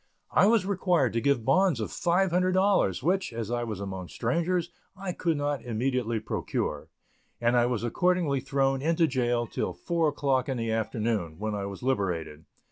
I 0.31 0.47
was 0.47 0.65
required 0.65 1.13
to 1.13 1.21
give 1.21 1.45
bonds 1.45 1.79
of 1.79 1.89
$500, 1.89 3.03
which, 3.03 3.31
as 3.33 3.51
I 3.51 3.63
was 3.63 3.79
among 3.79 4.07
strangers, 4.07 4.71
I 4.97 5.11
could 5.11 5.37
not 5.37 5.63
immediately 5.63 6.19
procure, 6.19 6.89
and 7.39 7.55
I 7.55 7.67
was 7.67 7.83
accordingly 7.83 8.39
thrown 8.39 8.81
into 8.81 9.05
jail 9.05 9.45
till 9.45 9.73
four 9.73 10.07
o'clock 10.07 10.49
in 10.49 10.57
the 10.57 10.71
afternoon, 10.71 11.37
when 11.37 11.53
I 11.53 11.67
was 11.67 11.83
liberated. 11.83 12.45